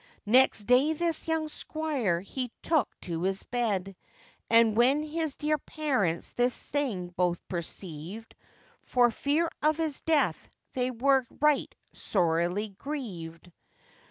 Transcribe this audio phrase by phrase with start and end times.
[0.25, 3.95] Next day this young squire he took to his bed;
[4.49, 8.33] And when his dear parents this thing both perceived,
[8.81, 13.51] For fear of his death they were right sorely grieved.